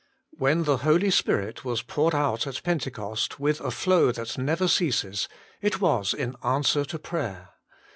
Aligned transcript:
When 0.31 0.63
the 0.63 0.77
Holy 0.77 1.11
Spirit 1.11 1.63
was 1.63 1.83
poured 1.83 2.15
out 2.15 2.47
at 2.47 2.63
Pentecost 2.63 3.39
with 3.39 3.61
a 3.61 3.69
flow 3.69 4.11
that 4.13 4.35
never 4.35 4.67
ceases, 4.67 5.29
it 5.61 5.79
was 5.79 6.15
in 6.15 6.35
answer 6.43 6.83
to 6.85 6.97
prayer. 6.97 7.49